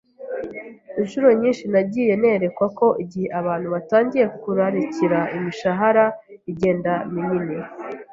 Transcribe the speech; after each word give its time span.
Incuro 0.99 1.27
nyinshi 1.39 1.65
nagiye 1.73 2.13
nerekwa 2.21 2.65
ko 2.77 2.87
igihe 3.03 3.27
abantu 3.39 3.67
batangiye 3.75 4.25
kurarikira 4.41 5.19
imishahara 5.35 6.05
igenda 6.51 6.91
minini 7.13 7.55